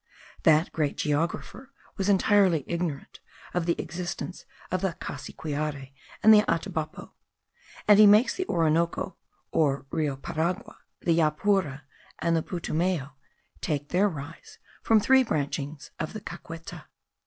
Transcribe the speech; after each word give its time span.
That 0.41 0.71
great 0.71 0.97
geographer 0.97 1.71
was 1.95 2.09
entirely 2.09 2.63
ignorant 2.65 3.19
of 3.53 3.67
the 3.67 3.79
existence 3.79 4.45
of 4.71 4.81
the 4.81 4.93
Cassiquiare 4.99 5.93
and 6.23 6.33
the 6.33 6.41
Atabapo; 6.51 7.11
and 7.87 7.99
he 7.99 8.07
makes 8.07 8.33
the 8.33 8.47
Orinoco 8.47 9.15
or 9.51 9.85
Rio 9.91 10.15
Paragua, 10.15 10.77
the 11.01 11.15
Japura, 11.15 11.83
and 12.17 12.35
the 12.35 12.41
Putumayo, 12.41 13.11
take 13.61 13.89
their 13.89 14.09
rise 14.09 14.57
from 14.81 14.99
three 14.99 15.23
branchings 15.23 15.91
of 15.99 16.13
the 16.13 16.21
Caqueta. 16.21 16.85